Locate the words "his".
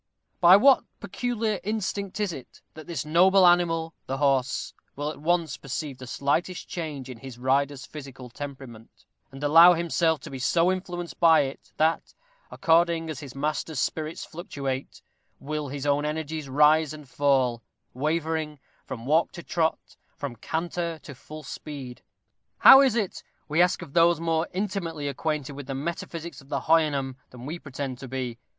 7.19-7.37, 13.19-13.35, 15.67-15.85